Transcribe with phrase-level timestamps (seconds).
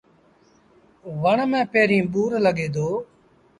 [1.21, 2.87] وڻ ميݩ پيريݩ ٻور لڳي دو۔